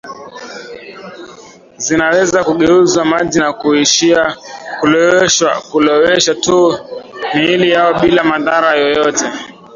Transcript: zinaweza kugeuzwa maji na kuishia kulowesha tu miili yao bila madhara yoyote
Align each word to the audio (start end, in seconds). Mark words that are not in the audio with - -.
zinaweza 1.83 2.39
kugeuzwa 2.43 3.05
maji 3.05 3.39
na 3.39 3.53
kuishia 3.53 4.35
kulowesha 5.71 6.35
tu 6.35 6.79
miili 7.35 7.69
yao 7.71 7.93
bila 8.01 8.23
madhara 8.23 8.75
yoyote 8.75 9.25